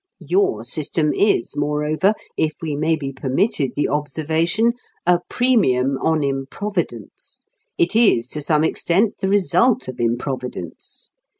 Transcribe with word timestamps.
Your 0.25 0.63
system 0.63 1.13
is, 1.13 1.55
moreover, 1.55 2.15
if 2.35 2.53
we 2.59 2.75
may 2.75 2.95
be 2.95 3.13
permitted 3.13 3.73
the 3.75 3.87
observation, 3.87 4.73
a 5.05 5.19
premium 5.29 5.99
on 6.01 6.23
improvidence; 6.23 7.45
it 7.77 7.95
is, 7.95 8.25
to 8.29 8.41
some 8.41 8.63
extent, 8.63 9.19
the 9.19 9.29
result 9.29 9.87
of 9.87 9.99
improvidence. 9.99 11.11